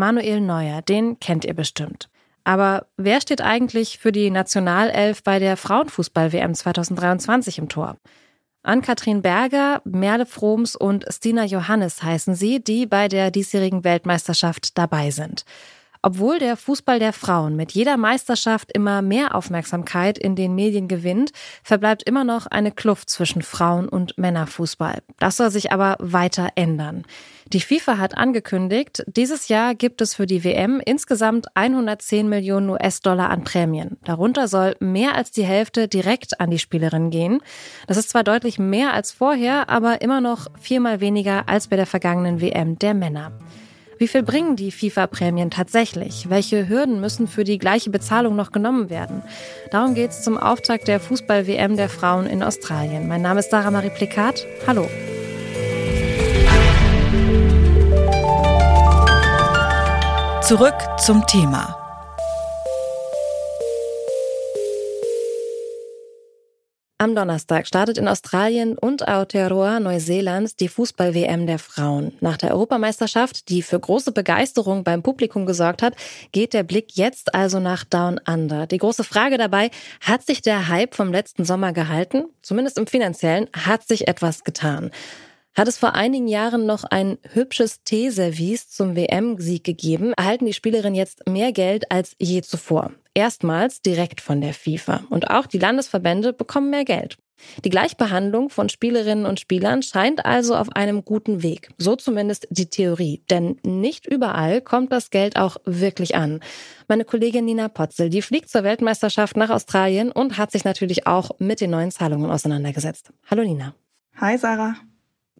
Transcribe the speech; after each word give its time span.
Manuel 0.00 0.40
Neuer, 0.40 0.80
den 0.80 1.20
kennt 1.20 1.44
ihr 1.44 1.52
bestimmt. 1.52 2.08
Aber 2.42 2.86
wer 2.96 3.20
steht 3.20 3.42
eigentlich 3.42 3.98
für 3.98 4.12
die 4.12 4.30
Nationalelf 4.30 5.22
bei 5.22 5.38
der 5.38 5.58
Frauenfußball-WM 5.58 6.54
2023 6.54 7.58
im 7.58 7.68
Tor? 7.68 7.98
Ann-Kathrin 8.62 9.20
Berger, 9.20 9.82
Merle 9.84 10.24
Froms 10.24 10.74
und 10.74 11.04
Stina 11.10 11.44
Johannes 11.44 12.02
heißen 12.02 12.34
sie, 12.34 12.64
die 12.64 12.86
bei 12.86 13.08
der 13.08 13.30
diesjährigen 13.30 13.84
Weltmeisterschaft 13.84 14.78
dabei 14.78 15.10
sind. 15.10 15.44
Obwohl 16.02 16.38
der 16.38 16.56
Fußball 16.56 16.98
der 16.98 17.12
Frauen 17.12 17.56
mit 17.56 17.72
jeder 17.72 17.98
Meisterschaft 17.98 18.72
immer 18.72 19.02
mehr 19.02 19.34
Aufmerksamkeit 19.34 20.16
in 20.16 20.34
den 20.34 20.54
Medien 20.54 20.88
gewinnt, 20.88 21.32
verbleibt 21.62 22.04
immer 22.04 22.24
noch 22.24 22.46
eine 22.46 22.72
Kluft 22.72 23.10
zwischen 23.10 23.42
Frauen- 23.42 23.88
und 23.88 24.16
Männerfußball. 24.16 25.02
Das 25.18 25.36
soll 25.36 25.50
sich 25.50 25.72
aber 25.72 25.96
weiter 25.98 26.50
ändern. 26.54 27.04
Die 27.52 27.60
FIFA 27.60 27.98
hat 27.98 28.16
angekündigt, 28.16 29.04
dieses 29.08 29.48
Jahr 29.48 29.74
gibt 29.74 30.00
es 30.00 30.14
für 30.14 30.24
die 30.24 30.42
WM 30.42 30.80
insgesamt 30.82 31.48
110 31.54 32.28
Millionen 32.28 32.70
US-Dollar 32.70 33.28
an 33.28 33.44
Prämien. 33.44 33.98
Darunter 34.04 34.48
soll 34.48 34.76
mehr 34.80 35.16
als 35.16 35.32
die 35.32 35.44
Hälfte 35.44 35.86
direkt 35.86 36.40
an 36.40 36.50
die 36.50 36.60
Spielerin 36.60 37.10
gehen. 37.10 37.42
Das 37.86 37.98
ist 37.98 38.08
zwar 38.08 38.24
deutlich 38.24 38.58
mehr 38.58 38.94
als 38.94 39.12
vorher, 39.12 39.68
aber 39.68 40.00
immer 40.00 40.22
noch 40.22 40.46
viermal 40.58 41.00
weniger 41.00 41.48
als 41.48 41.68
bei 41.68 41.76
der 41.76 41.86
vergangenen 41.86 42.40
WM 42.40 42.78
der 42.78 42.94
Männer. 42.94 43.32
Wie 44.00 44.08
viel 44.08 44.22
bringen 44.22 44.56
die 44.56 44.72
FIFA-Prämien 44.72 45.50
tatsächlich? 45.50 46.30
Welche 46.30 46.70
Hürden 46.70 47.02
müssen 47.02 47.28
für 47.28 47.44
die 47.44 47.58
gleiche 47.58 47.90
Bezahlung 47.90 48.34
noch 48.34 48.50
genommen 48.50 48.88
werden? 48.88 49.22
Darum 49.72 49.92
geht 49.92 50.12
es 50.12 50.22
zum 50.22 50.38
Auftakt 50.38 50.88
der 50.88 51.00
Fußball-WM 51.00 51.76
der 51.76 51.90
Frauen 51.90 52.24
in 52.24 52.42
Australien. 52.42 53.08
Mein 53.08 53.20
Name 53.20 53.40
ist 53.40 53.50
Sarah 53.50 53.70
Marie 53.70 53.90
Plikat. 53.90 54.46
Hallo. 54.66 54.88
Zurück 60.40 60.76
zum 60.96 61.26
Thema. 61.26 61.79
Am 67.00 67.14
Donnerstag 67.14 67.66
startet 67.66 67.96
in 67.96 68.06
Australien 68.08 68.76
und 68.76 69.08
Aotearoa, 69.08 69.80
Neuseeland, 69.80 70.60
die 70.60 70.68
Fußball-WM 70.68 71.46
der 71.46 71.58
Frauen. 71.58 72.12
Nach 72.20 72.36
der 72.36 72.50
Europameisterschaft, 72.50 73.48
die 73.48 73.62
für 73.62 73.80
große 73.80 74.12
Begeisterung 74.12 74.84
beim 74.84 75.02
Publikum 75.02 75.46
gesorgt 75.46 75.80
hat, 75.80 75.94
geht 76.32 76.52
der 76.52 76.62
Blick 76.62 76.98
jetzt 76.98 77.34
also 77.34 77.58
nach 77.58 77.84
Down 77.84 78.20
Under. 78.28 78.66
Die 78.66 78.76
große 78.76 79.02
Frage 79.02 79.38
dabei, 79.38 79.70
hat 80.02 80.26
sich 80.26 80.42
der 80.42 80.68
Hype 80.68 80.94
vom 80.94 81.10
letzten 81.10 81.46
Sommer 81.46 81.72
gehalten? 81.72 82.24
Zumindest 82.42 82.76
im 82.76 82.86
finanziellen 82.86 83.48
hat 83.54 83.88
sich 83.88 84.06
etwas 84.06 84.44
getan. 84.44 84.90
Hat 85.56 85.66
es 85.66 85.78
vor 85.78 85.94
einigen 85.94 86.28
Jahren 86.28 86.64
noch 86.64 86.84
ein 86.84 87.18
hübsches 87.32 87.82
Teeservice 87.82 88.70
zum 88.70 88.94
WM-Sieg 88.94 89.64
gegeben, 89.64 90.12
erhalten 90.12 90.46
die 90.46 90.52
Spielerinnen 90.52 90.94
jetzt 90.94 91.28
mehr 91.28 91.52
Geld 91.52 91.90
als 91.90 92.14
je 92.18 92.42
zuvor. 92.42 92.92
Erstmals 93.14 93.82
direkt 93.82 94.20
von 94.20 94.40
der 94.40 94.54
FIFA. 94.54 95.04
Und 95.10 95.30
auch 95.30 95.46
die 95.46 95.58
Landesverbände 95.58 96.32
bekommen 96.32 96.70
mehr 96.70 96.84
Geld. 96.84 97.18
Die 97.64 97.70
Gleichbehandlung 97.70 98.50
von 98.50 98.68
Spielerinnen 98.68 99.26
und 99.26 99.40
Spielern 99.40 99.82
scheint 99.82 100.24
also 100.24 100.54
auf 100.54 100.70
einem 100.70 101.04
guten 101.04 101.42
Weg. 101.42 101.70
So 101.78 101.96
zumindest 101.96 102.46
die 102.50 102.68
Theorie. 102.68 103.22
Denn 103.30 103.58
nicht 103.64 104.06
überall 104.06 104.60
kommt 104.60 104.92
das 104.92 105.10
Geld 105.10 105.36
auch 105.36 105.56
wirklich 105.64 106.14
an. 106.14 106.40
Meine 106.86 107.04
Kollegin 107.04 107.46
Nina 107.46 107.68
Potzel, 107.68 108.10
die 108.10 108.22
fliegt 108.22 108.50
zur 108.50 108.62
Weltmeisterschaft 108.62 109.36
nach 109.36 109.50
Australien 109.50 110.12
und 110.12 110.38
hat 110.38 110.52
sich 110.52 110.64
natürlich 110.64 111.06
auch 111.06 111.30
mit 111.38 111.60
den 111.60 111.70
neuen 111.70 111.90
Zahlungen 111.90 112.30
auseinandergesetzt. 112.30 113.10
Hallo 113.28 113.42
Nina. 113.42 113.74
Hi 114.16 114.36
Sarah. 114.36 114.76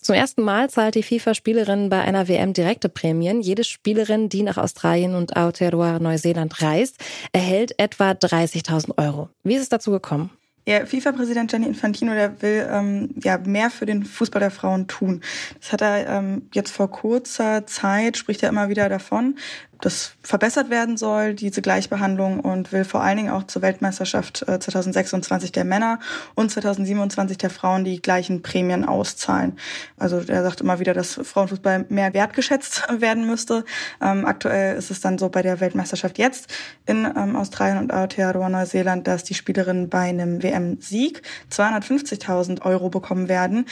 Zum 0.00 0.14
ersten 0.14 0.40
Mal 0.42 0.70
zahlt 0.70 0.94
die 0.94 1.02
FIFA-Spielerin 1.02 1.90
bei 1.90 2.00
einer 2.00 2.26
WM 2.26 2.54
direkte 2.54 2.88
Prämien. 2.88 3.42
Jede 3.42 3.64
Spielerin, 3.64 4.30
die 4.30 4.42
nach 4.42 4.56
Australien 4.56 5.14
und 5.14 5.36
Aotearoa 5.36 5.98
Neuseeland 5.98 6.62
reist, 6.62 6.96
erhält 7.32 7.78
etwa 7.78 8.12
30.000 8.12 8.96
Euro. 8.96 9.28
Wie 9.44 9.56
ist 9.56 9.62
es 9.62 9.68
dazu 9.68 9.90
gekommen? 9.90 10.30
Ja, 10.66 10.86
FIFA-Präsident 10.86 11.50
Gianni 11.50 11.66
Infantino, 11.66 12.14
der 12.14 12.40
will 12.40 12.66
ähm, 12.70 13.10
ja 13.22 13.38
mehr 13.38 13.70
für 13.70 13.86
den 13.86 14.04
Fußball 14.04 14.40
der 14.40 14.50
Frauen 14.50 14.86
tun. 14.88 15.20
Das 15.60 15.72
hat 15.72 15.82
er 15.82 16.06
ähm, 16.06 16.48
jetzt 16.54 16.70
vor 16.70 16.90
kurzer 16.90 17.66
Zeit, 17.66 18.16
spricht 18.16 18.42
er 18.42 18.50
immer 18.50 18.68
wieder 18.68 18.88
davon, 18.88 19.36
das 19.80 20.12
verbessert 20.22 20.70
werden 20.70 20.96
soll, 20.96 21.34
diese 21.34 21.62
Gleichbehandlung, 21.62 22.40
und 22.40 22.72
will 22.72 22.84
vor 22.84 23.02
allen 23.02 23.16
Dingen 23.16 23.30
auch 23.30 23.44
zur 23.44 23.62
Weltmeisterschaft 23.62 24.38
2026 24.38 25.50
äh, 25.50 25.52
der 25.52 25.64
Männer 25.64 25.98
und 26.34 26.50
2027 26.50 27.38
der 27.38 27.50
Frauen 27.50 27.84
die 27.84 28.00
gleichen 28.00 28.42
Prämien 28.42 28.84
auszahlen. 28.84 29.58
Also 29.98 30.20
er 30.26 30.42
sagt 30.42 30.60
immer 30.60 30.78
wieder, 30.80 30.94
dass 30.94 31.14
Frauenfußball 31.22 31.86
mehr 31.88 32.14
wertgeschätzt 32.14 32.86
werden 33.00 33.26
müsste. 33.26 33.64
Ähm, 34.00 34.26
aktuell 34.26 34.76
ist 34.76 34.90
es 34.90 35.00
dann 35.00 35.18
so 35.18 35.28
bei 35.28 35.42
der 35.42 35.60
Weltmeisterschaft 35.60 36.18
jetzt 36.18 36.52
in 36.86 37.04
ähm, 37.04 37.36
Australien 37.36 37.78
und 37.78 37.92
Aotearoa 37.92 38.48
Neuseeland, 38.48 39.06
dass 39.06 39.24
die 39.24 39.34
Spielerinnen 39.34 39.88
bei 39.88 40.08
einem 40.08 40.42
WM-Sieg 40.42 41.22
250.000 41.52 42.62
Euro 42.62 42.90
bekommen 42.90 43.28
werden. 43.28 43.66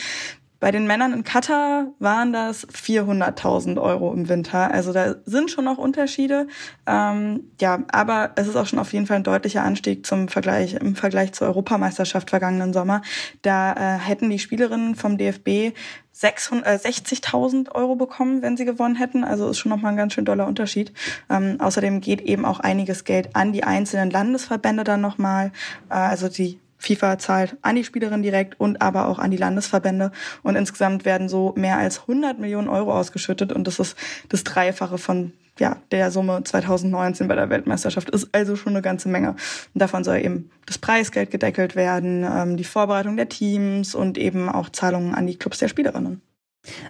Bei 0.60 0.72
den 0.72 0.86
Männern 0.88 1.12
in 1.12 1.22
Katar 1.22 1.92
waren 2.00 2.32
das 2.32 2.66
400.000 2.69 3.80
Euro 3.80 4.12
im 4.12 4.28
Winter. 4.28 4.72
Also 4.72 4.92
da 4.92 5.14
sind 5.24 5.50
schon 5.50 5.64
noch 5.64 5.78
Unterschiede. 5.78 6.48
Ähm, 6.86 7.44
ja, 7.60 7.84
aber 7.92 8.32
es 8.34 8.48
ist 8.48 8.56
auch 8.56 8.66
schon 8.66 8.80
auf 8.80 8.92
jeden 8.92 9.06
Fall 9.06 9.19
ein 9.19 9.24
deutlicher 9.24 9.62
Anstieg 9.62 10.04
zum 10.04 10.26
Vergleich 10.26 10.74
im 10.74 10.96
Vergleich 10.96 11.32
zur 11.32 11.46
Europameisterschaft 11.46 12.30
vergangenen 12.30 12.72
Sommer. 12.72 13.02
Da 13.42 13.72
äh, 13.72 13.98
hätten 13.98 14.30
die 14.30 14.41
Spielerinnen 14.41 14.96
vom 14.96 15.16
DFB 15.16 15.74
60.000 16.12 17.69
äh, 17.69 17.70
Euro 17.75 17.94
bekommen, 17.94 18.42
wenn 18.42 18.56
sie 18.56 18.64
gewonnen 18.64 18.96
hätten. 18.96 19.22
Also 19.22 19.48
ist 19.48 19.58
schon 19.58 19.70
nochmal 19.70 19.92
ein 19.92 19.96
ganz 19.96 20.14
schön 20.14 20.25
doller 20.25 20.48
Unterschied. 20.48 20.92
Ähm, 21.30 21.60
außerdem 21.60 22.00
geht 22.00 22.20
eben 22.22 22.44
auch 22.44 22.58
einiges 22.58 23.04
Geld 23.04 23.36
an 23.36 23.52
die 23.52 23.62
einzelnen 23.62 24.10
Landesverbände 24.10 24.82
dann 24.82 25.00
nochmal. 25.00 25.52
Äh, 25.88 25.94
also 25.94 26.28
die 26.28 26.58
FIFA 26.78 27.19
zahlt 27.19 27.56
an 27.62 27.77
die 27.77 27.84
Spielerin 27.84 28.22
direkt 28.22 28.59
und 28.59 28.81
aber 28.81 29.09
auch 29.09 29.19
an 29.19 29.31
die 29.31 29.37
Landesverbände. 29.37 30.12
Und 30.43 30.56
insgesamt 30.56 31.05
werden 31.05 31.28
so 31.28 31.53
mehr 31.56 31.77
als 31.78 32.00
100 32.03 32.39
Millionen 32.39 32.69
Euro 32.69 32.93
ausgeschüttet. 32.93 33.53
Und 33.53 33.66
das 33.66 33.78
ist 33.78 33.97
das 34.28 34.44
Dreifache 34.44 34.99
von 34.99 35.33
ja, 35.59 35.77
der 35.91 36.11
Summe 36.11 36.43
2019 36.44 37.27
bei 37.28 37.34
der 37.34 37.50
Weltmeisterschaft. 37.50 38.11
Ist 38.11 38.28
also 38.33 38.56
schon 38.56 38.75
eine 38.75 38.83
ganze 38.83 39.09
Menge. 39.09 39.31
Und 39.31 39.38
davon 39.75 40.05
soll 40.05 40.19
eben 40.19 40.50
das 40.67 40.78
Preisgeld 40.78 41.31
gedeckelt 41.31 41.75
werden, 41.77 42.25
ähm, 42.25 42.56
die 42.56 42.65
Vorbereitung 42.65 43.17
der 43.17 43.28
Teams 43.28 43.94
und 43.94 44.19
eben 44.19 44.49
auch 44.49 44.71
Zahlungen 44.71 45.15
an 45.15 45.27
die 45.27 45.37
Clubs 45.37 45.59
der 45.59 45.69
Spielerinnen. 45.69 46.22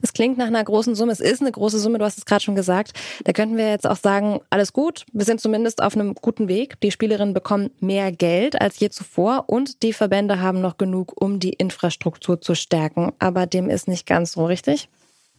Es 0.02 0.12
klingt 0.12 0.38
nach 0.38 0.46
einer 0.46 0.62
großen 0.64 0.94
Summe. 0.94 1.12
Es 1.12 1.20
ist 1.20 1.40
eine 1.40 1.52
große 1.52 1.78
Summe, 1.78 1.98
du 1.98 2.04
hast 2.04 2.18
es 2.18 2.24
gerade 2.24 2.42
schon 2.42 2.54
gesagt. 2.54 2.92
Da 3.24 3.32
könnten 3.32 3.56
wir 3.56 3.70
jetzt 3.70 3.86
auch 3.86 3.96
sagen, 3.96 4.40
alles 4.50 4.72
gut. 4.72 5.04
Wir 5.12 5.24
sind 5.24 5.40
zumindest 5.40 5.82
auf 5.82 5.94
einem 5.94 6.14
guten 6.14 6.48
Weg. 6.48 6.80
Die 6.80 6.90
Spielerinnen 6.90 7.34
bekommen 7.34 7.70
mehr 7.80 8.12
Geld 8.12 8.60
als 8.60 8.80
je 8.80 8.90
zuvor 8.90 9.44
und 9.48 9.82
die 9.82 9.92
Verbände 9.92 10.40
haben 10.40 10.60
noch 10.60 10.78
genug, 10.78 11.20
um 11.20 11.38
die 11.38 11.52
Infrastruktur 11.52 12.40
zu 12.40 12.54
stärken. 12.54 13.12
Aber 13.18 13.46
dem 13.46 13.70
ist 13.70 13.88
nicht 13.88 14.06
ganz 14.06 14.32
so 14.32 14.46
richtig. 14.46 14.88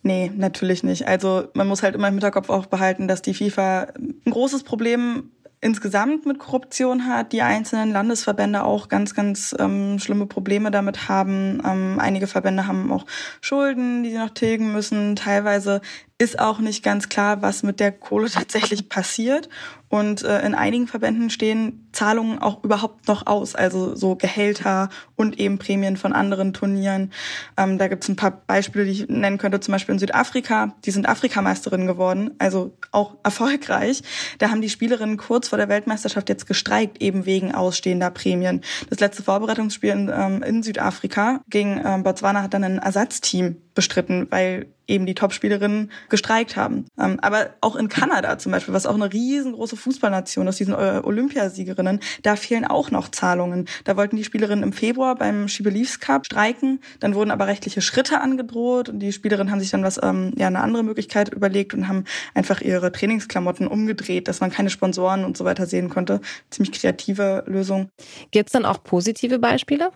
Nee, 0.01 0.31
natürlich 0.35 0.83
nicht. 0.83 1.07
Also 1.07 1.47
man 1.53 1.67
muss 1.67 1.83
halt 1.83 1.95
immer 1.95 2.07
im 2.07 2.13
Hinterkopf 2.13 2.49
auch 2.49 2.67
behalten, 2.67 3.07
dass 3.07 3.21
die 3.21 3.33
FIFA 3.33 3.87
ein 3.97 4.31
großes 4.31 4.63
Problem 4.63 5.31
insgesamt 5.61 6.25
mit 6.25 6.39
Korruption 6.39 7.05
hat, 7.05 7.33
die 7.33 7.41
einzelnen 7.41 7.91
Landesverbände 7.91 8.63
auch 8.63 8.87
ganz, 8.87 9.13
ganz 9.13 9.55
ähm, 9.59 9.99
schlimme 9.99 10.25
Probleme 10.25 10.71
damit 10.71 11.09
haben. 11.09 11.61
Ähm, 11.65 11.99
einige 11.99 12.27
Verbände 12.27 12.67
haben 12.67 12.91
auch 12.91 13.05
Schulden, 13.41 14.03
die 14.03 14.11
sie 14.11 14.17
noch 14.17 14.29
tilgen 14.29 14.71
müssen. 14.71 15.15
Teilweise 15.15 15.81
ist 16.19 16.37
auch 16.37 16.59
nicht 16.59 16.83
ganz 16.83 17.07
klar, 17.07 17.41
was 17.41 17.63
mit 17.63 17.79
der 17.79 17.91
Kohle 17.91 18.29
tatsächlich 18.29 18.89
passiert. 18.89 19.49
Und 19.87 20.21
äh, 20.21 20.45
in 20.45 20.53
einigen 20.53 20.85
Verbänden 20.85 21.31
stehen 21.31 21.89
Zahlungen 21.93 22.37
auch 22.37 22.63
überhaupt 22.63 23.07
noch 23.07 23.25
aus, 23.25 23.55
also 23.55 23.95
so 23.95 24.15
Gehälter 24.15 24.89
und 25.15 25.39
eben 25.39 25.57
Prämien 25.57 25.97
von 25.97 26.13
anderen 26.13 26.53
Turnieren. 26.53 27.11
Ähm, 27.57 27.79
da 27.79 27.87
gibt 27.87 28.03
es 28.03 28.09
ein 28.09 28.15
paar 28.15 28.43
Beispiele, 28.45 28.85
die 28.85 28.91
ich 28.91 29.09
nennen 29.09 29.39
könnte, 29.39 29.59
zum 29.61 29.71
Beispiel 29.71 29.93
in 29.93 29.99
Südafrika. 29.99 30.75
Die 30.85 30.91
sind 30.91 31.09
Afrikameisterin 31.09 31.87
geworden, 31.87 32.35
also 32.37 32.77
auch 32.91 33.15
erfolgreich. 33.23 34.03
Da 34.37 34.51
haben 34.51 34.61
die 34.61 34.69
Spielerinnen 34.69 35.17
kurz 35.17 35.47
vor 35.47 35.57
der 35.57 35.69
Weltmeisterschaft 35.69 36.29
jetzt 36.29 36.45
gestreikt, 36.45 37.01
eben 37.01 37.25
wegen 37.25 37.55
ausstehender 37.55 38.11
Prämien. 38.11 38.61
Das 38.91 38.99
letzte 38.99 39.23
Vorbereitungsspiel 39.23 39.89
in, 39.89 40.11
ähm, 40.13 40.43
in 40.43 40.61
Südafrika 40.61 41.41
gegen 41.49 41.81
ähm, 41.83 42.03
Botswana 42.03 42.43
hat 42.43 42.53
dann 42.53 42.63
ein 42.63 42.77
Ersatzteam 42.77 43.57
bestritten, 43.73 44.27
weil 44.29 44.67
eben 44.89 45.05
die 45.05 45.15
Topspielerinnen 45.15 45.91
gestreikt 46.09 46.55
haben. 46.55 46.85
Ähm, 46.99 47.19
aber 47.21 47.51
auch 47.61 47.75
in 47.75 47.89
Kanada 47.89 48.37
zum 48.37 48.51
Beispiel, 48.51 48.73
was 48.73 48.85
auch 48.85 48.95
eine 48.95 49.11
riesengroße 49.11 49.77
Fußballnation 49.77 50.47
ist, 50.47 50.59
diesen 50.59 50.73
äh, 50.73 51.01
Olympiasiegerinnen, 51.03 51.99
da 52.23 52.35
fehlen 52.35 52.65
auch 52.65 52.91
noch 52.91 53.09
Zahlungen. 53.09 53.67
Da 53.83 53.95
wollten 53.97 54.17
die 54.17 54.23
Spielerinnen 54.23 54.63
im 54.63 54.73
Februar 54.73 55.15
beim 55.15 55.47
Shibeliefs 55.47 55.99
Cup 55.99 56.25
streiken, 56.25 56.79
dann 56.99 57.15
wurden 57.15 57.31
aber 57.31 57.47
rechtliche 57.47 57.81
Schritte 57.81 58.21
angedroht 58.21 58.89
und 58.89 58.99
die 58.99 59.13
Spielerinnen 59.13 59.51
haben 59.51 59.59
sich 59.59 59.71
dann 59.71 59.83
was, 59.83 59.99
ähm, 60.01 60.33
ja, 60.37 60.47
eine 60.47 60.61
andere 60.61 60.83
Möglichkeit 60.83 61.29
überlegt 61.33 61.73
und 61.73 61.87
haben 61.87 62.05
einfach 62.33 62.61
ihre 62.61 62.91
Trainingsklamotten 62.91 63.67
umgedreht, 63.67 64.27
dass 64.27 64.41
man 64.41 64.51
keine 64.51 64.69
Sponsoren 64.69 65.23
und 65.23 65.37
so 65.37 65.45
weiter 65.45 65.65
sehen 65.65 65.89
konnte. 65.89 66.21
Ziemlich 66.49 66.79
kreative 66.79 67.43
Lösung. 67.47 67.89
Gibt 68.31 68.49
es 68.49 68.53
dann 68.53 68.65
auch 68.65 68.83
positive 68.83 69.39
Beispiele? 69.39 69.91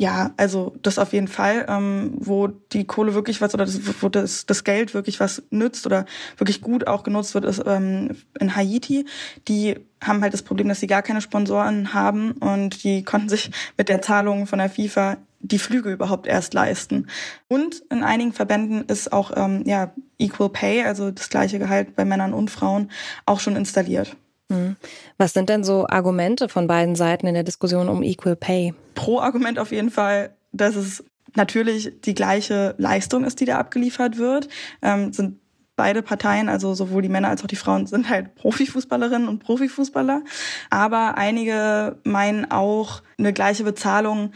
Ja, 0.00 0.32
also 0.36 0.76
das 0.82 0.96
auf 1.00 1.12
jeden 1.12 1.26
Fall, 1.26 1.66
ähm, 1.68 2.12
wo 2.14 2.46
die 2.46 2.86
Kohle 2.86 3.14
wirklich 3.14 3.40
was 3.40 3.52
oder 3.52 3.64
das, 3.64 3.80
wo 4.00 4.08
das, 4.08 4.46
das 4.46 4.62
Geld 4.62 4.94
wirklich 4.94 5.18
was 5.18 5.42
nützt 5.50 5.86
oder 5.86 6.06
wirklich 6.36 6.60
gut 6.60 6.86
auch 6.86 7.02
genutzt 7.02 7.34
wird, 7.34 7.44
ist 7.44 7.60
ähm, 7.66 8.16
in 8.38 8.54
Haiti. 8.54 9.06
Die 9.48 9.74
haben 10.00 10.22
halt 10.22 10.32
das 10.32 10.42
Problem, 10.42 10.68
dass 10.68 10.78
sie 10.78 10.86
gar 10.86 11.02
keine 11.02 11.20
Sponsoren 11.20 11.94
haben 11.94 12.30
und 12.30 12.84
die 12.84 13.02
konnten 13.02 13.28
sich 13.28 13.50
mit 13.76 13.88
der 13.88 14.00
Zahlung 14.00 14.46
von 14.46 14.60
der 14.60 14.70
FIFA 14.70 15.16
die 15.40 15.58
Flüge 15.58 15.90
überhaupt 15.90 16.28
erst 16.28 16.54
leisten. 16.54 17.08
Und 17.48 17.82
in 17.90 18.04
einigen 18.04 18.32
Verbänden 18.32 18.84
ist 18.84 19.12
auch 19.12 19.32
ähm, 19.34 19.64
ja 19.66 19.92
Equal 20.16 20.50
Pay, 20.50 20.84
also 20.84 21.10
das 21.10 21.28
gleiche 21.28 21.58
Gehalt 21.58 21.96
bei 21.96 22.04
Männern 22.04 22.34
und 22.34 22.52
Frauen, 22.52 22.92
auch 23.26 23.40
schon 23.40 23.56
installiert. 23.56 24.16
Hm. 24.50 24.76
Was 25.18 25.34
sind 25.34 25.48
denn 25.48 25.64
so 25.64 25.86
Argumente 25.88 26.48
von 26.48 26.66
beiden 26.66 26.96
Seiten 26.96 27.26
in 27.26 27.34
der 27.34 27.44
Diskussion 27.44 27.88
um 27.88 28.02
Equal 28.02 28.36
Pay? 28.36 28.74
Pro-Argument 28.94 29.58
auf 29.58 29.72
jeden 29.72 29.90
Fall, 29.90 30.34
dass 30.52 30.74
es 30.74 31.04
natürlich 31.34 32.00
die 32.02 32.14
gleiche 32.14 32.74
Leistung 32.78 33.24
ist, 33.24 33.40
die 33.40 33.44
da 33.44 33.58
abgeliefert 33.58 34.16
wird. 34.16 34.48
Ähm, 34.82 35.12
sind 35.12 35.38
beide 35.76 36.02
Parteien, 36.02 36.48
also 36.48 36.74
sowohl 36.74 37.02
die 37.02 37.08
Männer 37.08 37.28
als 37.28 37.42
auch 37.42 37.46
die 37.46 37.56
Frauen, 37.56 37.86
sind 37.86 38.08
halt 38.08 38.34
Profifußballerinnen 38.34 39.28
und 39.28 39.38
Profifußballer. 39.38 40.22
Aber 40.70 41.16
einige 41.16 41.96
meinen 42.04 42.50
auch, 42.50 43.02
eine 43.18 43.32
gleiche 43.32 43.64
Bezahlung 43.64 44.32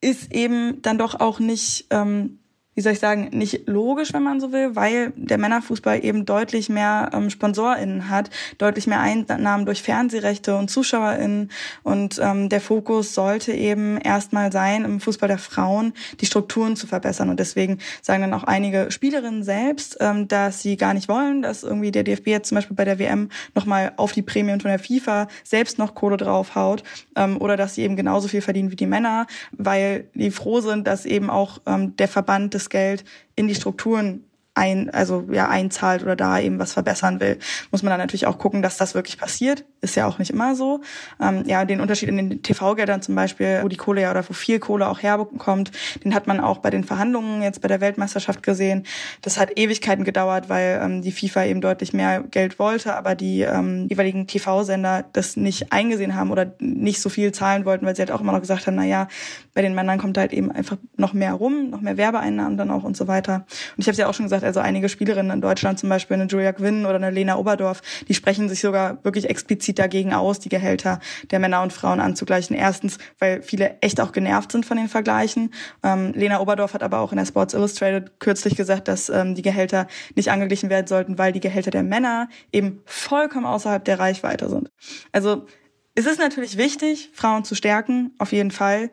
ist 0.00 0.32
eben 0.32 0.82
dann 0.82 0.98
doch 0.98 1.18
auch 1.18 1.38
nicht 1.38 1.86
ähm, 1.90 2.40
wie 2.74 2.80
soll 2.80 2.92
ich 2.92 3.00
sagen, 3.00 3.28
nicht 3.32 3.68
logisch, 3.68 4.14
wenn 4.14 4.22
man 4.22 4.40
so 4.40 4.52
will, 4.52 4.74
weil 4.74 5.12
der 5.16 5.36
Männerfußball 5.36 6.04
eben 6.04 6.24
deutlich 6.24 6.70
mehr 6.70 7.10
ähm, 7.12 7.28
SponsorInnen 7.28 8.08
hat, 8.08 8.30
deutlich 8.56 8.86
mehr 8.86 9.00
Einnahmen 9.00 9.66
durch 9.66 9.82
Fernsehrechte 9.82 10.56
und 10.56 10.70
ZuschauerInnen. 10.70 11.50
Und 11.82 12.18
ähm, 12.22 12.48
der 12.48 12.60
Fokus 12.62 13.14
sollte 13.14 13.52
eben 13.52 13.98
erstmal 13.98 14.52
sein, 14.52 14.84
im 14.84 15.00
Fußball 15.00 15.28
der 15.28 15.38
Frauen 15.38 15.92
die 16.20 16.26
Strukturen 16.26 16.76
zu 16.76 16.86
verbessern. 16.86 17.28
Und 17.28 17.38
deswegen 17.40 17.78
sagen 18.00 18.22
dann 18.22 18.34
auch 18.34 18.44
einige 18.44 18.90
Spielerinnen 18.90 19.42
selbst, 19.42 19.98
ähm, 20.00 20.28
dass 20.28 20.62
sie 20.62 20.76
gar 20.78 20.94
nicht 20.94 21.08
wollen, 21.08 21.42
dass 21.42 21.64
irgendwie 21.64 21.92
der 21.92 22.04
DFB 22.04 22.28
jetzt 22.28 22.48
zum 22.48 22.56
Beispiel 22.56 22.76
bei 22.76 22.86
der 22.86 22.98
WM 22.98 23.28
nochmal 23.54 23.92
auf 23.96 24.12
die 24.12 24.22
Prämien 24.22 24.60
von 24.60 24.70
der 24.70 24.78
FIFA 24.78 25.28
selbst 25.44 25.78
noch 25.78 25.94
Kohle 25.94 26.16
draufhaut 26.16 26.84
ähm, 27.16 27.36
oder 27.38 27.58
dass 27.58 27.74
sie 27.74 27.82
eben 27.82 27.96
genauso 27.96 28.28
viel 28.28 28.40
verdienen 28.40 28.70
wie 28.70 28.76
die 28.76 28.86
Männer, 28.86 29.26
weil 29.52 30.08
die 30.14 30.30
froh 30.30 30.60
sind, 30.60 30.86
dass 30.86 31.04
eben 31.04 31.28
auch 31.28 31.58
ähm, 31.66 31.96
der 31.96 32.08
Verband 32.08 32.54
des 32.54 32.61
Geld 32.68 33.04
in 33.34 33.48
die 33.48 33.54
Strukturen 33.54 34.24
ein, 34.54 34.90
also 34.90 35.24
ja, 35.30 35.48
einzahlt 35.48 36.02
oder 36.02 36.14
da 36.14 36.38
eben 36.38 36.58
was 36.58 36.74
verbessern 36.74 37.20
will, 37.20 37.38
muss 37.70 37.82
man 37.82 37.90
dann 37.90 38.00
natürlich 38.00 38.26
auch 38.26 38.38
gucken, 38.38 38.60
dass 38.60 38.76
das 38.76 38.94
wirklich 38.94 39.18
passiert. 39.18 39.64
Ist 39.80 39.96
ja 39.96 40.06
auch 40.06 40.18
nicht 40.18 40.30
immer 40.30 40.54
so. 40.54 40.80
Ähm, 41.20 41.44
ja, 41.46 41.64
den 41.64 41.80
Unterschied 41.80 42.08
in 42.08 42.16
den 42.16 42.42
TV-Geldern 42.42 43.02
zum 43.02 43.14
Beispiel, 43.14 43.60
wo 43.62 43.68
die 43.68 43.76
Kohle 43.76 44.02
ja 44.02 44.10
oder 44.10 44.28
wo 44.28 44.34
viel 44.34 44.58
Kohle 44.58 44.88
auch 44.88 45.02
herkommt, 45.02 45.72
den 46.04 46.14
hat 46.14 46.26
man 46.26 46.38
auch 46.38 46.58
bei 46.58 46.70
den 46.70 46.84
Verhandlungen 46.84 47.42
jetzt 47.42 47.62
bei 47.62 47.68
der 47.68 47.80
Weltmeisterschaft 47.80 48.42
gesehen. 48.42 48.84
Das 49.22 49.38
hat 49.38 49.58
Ewigkeiten 49.58 50.04
gedauert, 50.04 50.48
weil 50.48 50.80
ähm, 50.82 51.02
die 51.02 51.12
FIFA 51.12 51.44
eben 51.46 51.60
deutlich 51.62 51.92
mehr 51.92 52.22
Geld 52.22 52.58
wollte, 52.58 52.94
aber 52.94 53.14
die 53.14 53.40
ähm, 53.40 53.86
jeweiligen 53.88 54.26
TV-Sender 54.26 55.04
das 55.12 55.36
nicht 55.36 55.72
eingesehen 55.72 56.14
haben 56.14 56.30
oder 56.30 56.52
nicht 56.60 57.00
so 57.00 57.08
viel 57.08 57.32
zahlen 57.32 57.64
wollten, 57.64 57.86
weil 57.86 57.96
sie 57.96 58.02
halt 58.02 58.12
auch 58.12 58.20
immer 58.20 58.32
noch 58.32 58.40
gesagt 58.40 58.66
haben, 58.66 58.76
na 58.76 58.84
ja, 58.84 59.08
bei 59.54 59.62
den 59.62 59.74
Männern 59.74 59.98
kommt 59.98 60.18
halt 60.18 60.32
eben 60.32 60.50
einfach 60.52 60.76
noch 60.96 61.12
mehr 61.12 61.32
rum, 61.32 61.70
noch 61.70 61.80
mehr 61.80 61.96
Werbeeinnahmen 61.96 62.56
dann 62.56 62.70
auch 62.70 62.84
und 62.84 62.96
so 62.96 63.08
weiter. 63.08 63.46
Und 63.76 63.78
ich 63.78 63.88
habe 63.88 63.96
ja 63.96 64.08
auch 64.08 64.14
schon 64.14 64.26
gesagt, 64.26 64.41
gesagt, 64.42 64.56
also 64.56 64.60
einige 64.60 64.88
Spielerinnen 64.88 65.32
in 65.32 65.40
Deutschland, 65.40 65.78
zum 65.78 65.88
Beispiel 65.88 66.14
eine 66.14 66.26
Julia 66.26 66.52
Gwynn 66.52 66.84
oder 66.84 66.96
eine 66.96 67.10
Lena 67.10 67.36
Oberdorf, 67.36 67.80
die 68.08 68.14
sprechen 68.14 68.48
sich 68.48 68.60
sogar 68.60 69.02
wirklich 69.04 69.30
explizit 69.30 69.78
dagegen 69.78 70.12
aus, 70.12 70.40
die 70.40 70.48
Gehälter 70.48 71.00
der 71.30 71.38
Männer 71.38 71.62
und 71.62 71.72
Frauen 71.72 72.00
anzugleichen. 72.00 72.56
Erstens, 72.56 72.98
weil 73.18 73.42
viele 73.42 73.76
echt 73.80 74.00
auch 74.00 74.12
genervt 74.12 74.52
sind 74.52 74.66
von 74.66 74.76
den 74.76 74.88
Vergleichen. 74.88 75.52
Ähm, 75.82 76.12
Lena 76.14 76.40
Oberdorf 76.40 76.74
hat 76.74 76.82
aber 76.82 77.00
auch 77.00 77.12
in 77.12 77.18
der 77.18 77.26
Sports 77.26 77.54
Illustrated 77.54 78.18
kürzlich 78.18 78.56
gesagt, 78.56 78.88
dass 78.88 79.08
ähm, 79.08 79.34
die 79.34 79.42
Gehälter 79.42 79.86
nicht 80.14 80.30
angeglichen 80.30 80.70
werden 80.70 80.86
sollten, 80.86 81.18
weil 81.18 81.32
die 81.32 81.40
Gehälter 81.40 81.70
der 81.70 81.82
Männer 81.82 82.28
eben 82.52 82.82
vollkommen 82.84 83.46
außerhalb 83.46 83.84
der 83.84 83.98
Reichweite 83.98 84.48
sind. 84.48 84.70
Also 85.12 85.46
es 85.94 86.06
ist 86.06 86.18
natürlich 86.18 86.56
wichtig, 86.56 87.10
Frauen 87.12 87.44
zu 87.44 87.54
stärken, 87.54 88.12
auf 88.18 88.32
jeden 88.32 88.50
Fall 88.50 88.90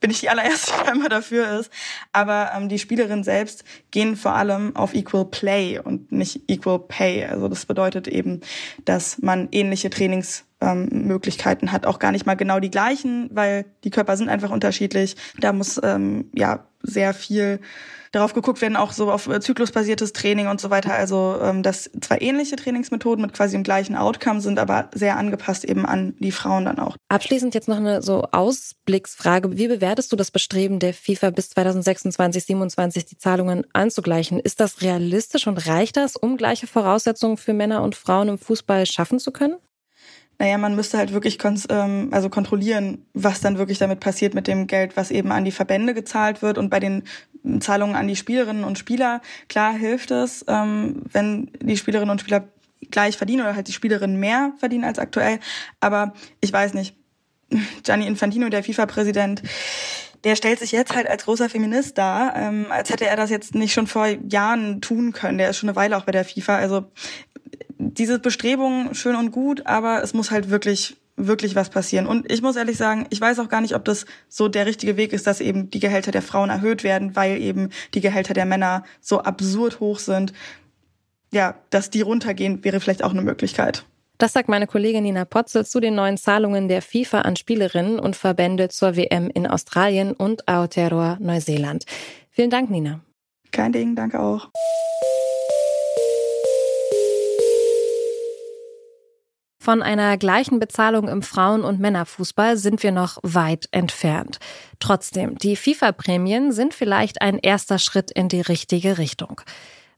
bin 0.00 0.10
ich 0.10 0.20
die 0.20 0.30
allererste, 0.30 0.72
die 0.84 0.90
immer 0.90 1.08
dafür 1.08 1.60
ist. 1.60 1.70
Aber 2.12 2.50
ähm, 2.56 2.68
die 2.68 2.78
Spielerinnen 2.78 3.24
selbst 3.24 3.64
gehen 3.90 4.16
vor 4.16 4.34
allem 4.34 4.74
auf 4.74 4.94
Equal 4.94 5.26
Play 5.26 5.78
und 5.78 6.10
nicht 6.10 6.42
Equal 6.48 6.80
Pay. 6.80 7.26
Also 7.26 7.48
das 7.48 7.66
bedeutet 7.66 8.08
eben, 8.08 8.40
dass 8.84 9.18
man 9.18 9.48
ähnliche 9.52 9.90
Trainingsmöglichkeiten 9.90 10.49
ähm, 10.60 11.20
hat, 11.66 11.86
auch 11.86 11.98
gar 11.98 12.12
nicht 12.12 12.26
mal 12.26 12.34
genau 12.34 12.60
die 12.60 12.70
gleichen, 12.70 13.30
weil 13.32 13.64
die 13.84 13.90
Körper 13.90 14.16
sind 14.16 14.28
einfach 14.28 14.50
unterschiedlich. 14.50 15.16
Da 15.38 15.52
muss 15.52 15.80
ähm, 15.82 16.30
ja 16.34 16.66
sehr 16.82 17.14
viel 17.14 17.60
darauf 18.12 18.34
geguckt 18.34 18.60
werden, 18.60 18.76
auch 18.76 18.92
so 18.92 19.12
auf 19.12 19.28
äh, 19.28 19.40
zyklusbasiertes 19.40 20.12
Training 20.12 20.48
und 20.48 20.60
so 20.60 20.70
weiter. 20.70 20.94
Also 20.94 21.36
ähm, 21.40 21.62
dass 21.62 21.90
zwar 22.00 22.20
ähnliche 22.20 22.56
Trainingsmethoden 22.56 23.22
mit 23.22 23.34
quasi 23.34 23.56
dem 23.56 23.62
gleichen 23.62 23.94
Outcome 23.94 24.40
sind, 24.40 24.58
aber 24.58 24.90
sehr 24.94 25.16
angepasst 25.16 25.64
eben 25.64 25.86
an 25.86 26.14
die 26.18 26.32
Frauen 26.32 26.64
dann 26.64 26.78
auch. 26.78 26.96
Abschließend 27.08 27.54
jetzt 27.54 27.68
noch 27.68 27.76
eine 27.76 28.02
so 28.02 28.22
Ausblicksfrage. 28.32 29.56
Wie 29.56 29.68
bewertest 29.68 30.10
du 30.10 30.16
das 30.16 30.30
Bestreben 30.30 30.80
der 30.80 30.92
FIFA 30.92 31.30
bis 31.30 31.50
2026, 31.50 32.44
27 32.46 33.04
die 33.04 33.18
Zahlungen 33.18 33.64
anzugleichen? 33.72 34.40
Ist 34.40 34.60
das 34.60 34.82
realistisch 34.82 35.46
und 35.46 35.66
reicht 35.68 35.96
das, 35.96 36.16
um 36.16 36.36
gleiche 36.36 36.66
Voraussetzungen 36.66 37.36
für 37.36 37.52
Männer 37.52 37.82
und 37.82 37.94
Frauen 37.94 38.28
im 38.28 38.38
Fußball 38.38 38.86
schaffen 38.86 39.20
zu 39.20 39.30
können? 39.30 39.56
Naja, 40.40 40.56
man 40.56 40.74
müsste 40.74 40.96
halt 40.96 41.12
wirklich 41.12 41.36
ähm, 41.68 42.08
also 42.12 42.30
kontrollieren, 42.30 43.04
was 43.12 43.42
dann 43.42 43.58
wirklich 43.58 43.76
damit 43.76 44.00
passiert 44.00 44.32
mit 44.32 44.46
dem 44.46 44.66
Geld, 44.66 44.96
was 44.96 45.10
eben 45.10 45.32
an 45.32 45.44
die 45.44 45.50
Verbände 45.50 45.92
gezahlt 45.92 46.40
wird. 46.40 46.56
Und 46.56 46.70
bei 46.70 46.80
den 46.80 47.02
Zahlungen 47.60 47.94
an 47.94 48.08
die 48.08 48.16
Spielerinnen 48.16 48.64
und 48.64 48.78
Spieler, 48.78 49.20
klar 49.50 49.74
hilft 49.74 50.10
es, 50.10 50.42
ähm, 50.48 51.02
wenn 51.12 51.50
die 51.60 51.76
Spielerinnen 51.76 52.10
und 52.10 52.22
Spieler 52.22 52.48
gleich 52.90 53.18
verdienen 53.18 53.42
oder 53.42 53.54
halt 53.54 53.68
die 53.68 53.74
Spielerinnen 53.74 54.18
mehr 54.18 54.52
verdienen 54.56 54.84
als 54.84 54.98
aktuell. 54.98 55.40
Aber 55.78 56.14
ich 56.40 56.50
weiß 56.50 56.72
nicht. 56.72 56.96
Gianni 57.82 58.06
Infantino, 58.06 58.48
der 58.48 58.64
FIFA-Präsident, 58.64 59.42
der 60.24 60.36
stellt 60.36 60.58
sich 60.58 60.72
jetzt 60.72 60.94
halt 60.94 61.06
als 61.06 61.24
großer 61.24 61.50
Feminist 61.50 61.98
dar, 61.98 62.34
ähm, 62.34 62.66
als 62.70 62.88
hätte 62.88 63.06
er 63.06 63.16
das 63.16 63.28
jetzt 63.28 63.54
nicht 63.54 63.74
schon 63.74 63.86
vor 63.86 64.06
Jahren 64.06 64.80
tun 64.80 65.12
können. 65.12 65.36
Der 65.36 65.50
ist 65.50 65.58
schon 65.58 65.68
eine 65.68 65.76
Weile 65.76 65.98
auch 65.98 66.04
bei 66.04 66.12
der 66.12 66.24
FIFA. 66.24 66.56
Also 66.56 66.86
diese 67.80 68.18
Bestrebungen 68.18 68.94
schön 68.94 69.16
und 69.16 69.30
gut, 69.30 69.66
aber 69.66 70.02
es 70.02 70.14
muss 70.14 70.30
halt 70.30 70.50
wirklich 70.50 70.96
wirklich 71.16 71.54
was 71.54 71.70
passieren. 71.70 72.06
Und 72.06 72.30
ich 72.30 72.42
muss 72.42 72.56
ehrlich 72.56 72.76
sagen, 72.76 73.06
ich 73.10 73.20
weiß 73.20 73.38
auch 73.40 73.48
gar 73.48 73.60
nicht, 73.60 73.74
ob 73.74 73.84
das 73.84 74.06
so 74.28 74.48
der 74.48 74.66
richtige 74.66 74.96
Weg 74.96 75.12
ist, 75.12 75.26
dass 75.26 75.40
eben 75.40 75.70
die 75.70 75.80
Gehälter 75.80 76.12
der 76.12 76.22
Frauen 76.22 76.50
erhöht 76.50 76.82
werden, 76.82 77.14
weil 77.14 77.40
eben 77.40 77.70
die 77.94 78.00
Gehälter 78.00 78.34
der 78.34 78.46
Männer 78.46 78.84
so 79.00 79.20
absurd 79.20 79.80
hoch 79.80 79.98
sind. 79.98 80.32
Ja, 81.32 81.56
dass 81.70 81.90
die 81.90 82.00
runtergehen, 82.00 82.64
wäre 82.64 82.80
vielleicht 82.80 83.04
auch 83.04 83.10
eine 83.10 83.22
Möglichkeit. 83.22 83.84
Das 84.18 84.32
sagt 84.32 84.48
meine 84.48 84.66
Kollegin 84.66 85.04
Nina 85.04 85.24
Potze 85.24 85.64
zu 85.64 85.80
den 85.80 85.94
neuen 85.94 86.18
Zahlungen 86.18 86.68
der 86.68 86.82
FIFA 86.82 87.22
an 87.22 87.36
Spielerinnen 87.36 87.98
und 87.98 88.16
Verbände 88.16 88.68
zur 88.68 88.96
WM 88.96 89.30
in 89.30 89.46
Australien 89.46 90.12
und 90.12 90.48
Aotearoa 90.48 91.18
Neuseeland. 91.20 91.84
Vielen 92.30 92.50
Dank, 92.50 92.70
Nina. 92.70 93.00
Kein 93.50 93.72
Ding, 93.72 93.96
danke 93.96 94.20
auch. 94.20 94.50
Von 99.62 99.82
einer 99.82 100.16
gleichen 100.16 100.58
Bezahlung 100.58 101.06
im 101.06 101.20
Frauen- 101.20 101.64
und 101.64 101.80
Männerfußball 101.80 102.56
sind 102.56 102.82
wir 102.82 102.92
noch 102.92 103.18
weit 103.22 103.68
entfernt. 103.72 104.38
Trotzdem, 104.78 105.36
die 105.36 105.54
FIFA-Prämien 105.54 106.50
sind 106.52 106.72
vielleicht 106.72 107.20
ein 107.20 107.38
erster 107.38 107.78
Schritt 107.78 108.10
in 108.10 108.30
die 108.30 108.40
richtige 108.40 108.96
Richtung. 108.96 109.42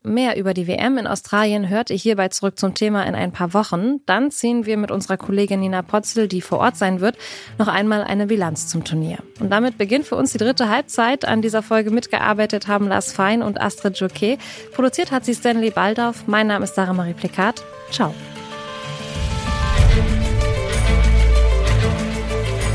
Mehr 0.03 0.37
über 0.37 0.53
die 0.53 0.67
WM 0.67 0.99
in 0.99 1.07
Australien 1.07 1.69
hört 1.69 1.91
ihr 1.91 1.97
hierbei 1.97 2.27
zurück 2.27 2.59
zum 2.59 2.75
Thema 2.75 3.05
in 3.05 3.15
ein 3.15 3.31
paar 3.31 3.55
Wochen. 3.55 4.05
Dann 4.05 4.33
ziehen 4.33 4.67
wir 4.67 4.77
mit 4.77 4.91
unserer 4.91 5.17
Kollegin 5.17 5.61
Nina 5.61 5.83
Potzel, 5.83 6.27
die 6.27 6.41
vor 6.41 6.59
Ort 6.59 6.77
sein 6.77 7.01
wird, 7.01 7.17
noch 7.57 7.69
einmal 7.69 8.03
eine 8.03 8.27
Bilanz 8.27 8.67
zum 8.67 8.83
Turnier. 8.83 9.19
Und 9.39 9.51
damit 9.51 9.79
beginnt 9.79 10.07
für 10.07 10.17
uns 10.17 10.33
die 10.33 10.39
dritte 10.39 10.69
Halbzeit. 10.69 11.25
An 11.25 11.41
dieser 11.41 11.63
Folge 11.63 11.93
mitgearbeitet 11.93 12.67
haben 12.67 12.89
Lars 12.89 13.13
Fein 13.13 13.43
und 13.43 13.61
Astrid 13.61 13.97
Joquet. 13.97 14.39
Produziert 14.73 15.13
hat 15.13 15.25
sie 15.25 15.37
Stanley 15.37 15.71
Baldauf. 15.71 16.27
Mein 16.27 16.49
Name 16.49 16.65
ist 16.65 16.75
Sarah 16.75 16.95
Marie 16.95 17.15
Plikat. 17.15 17.63
Ciao. 17.93 18.13